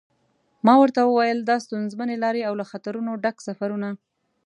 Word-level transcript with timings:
ما 0.65 0.73
ورته 0.81 1.01
و 1.03 1.09
ویل 1.17 1.39
دا 1.49 1.57
ستونزمنې 1.65 2.15
لارې 2.23 2.41
او 2.47 2.53
له 2.59 2.65
خطرونو 2.71 3.11
ډک 3.23 3.37
سفرونه. 3.47 3.89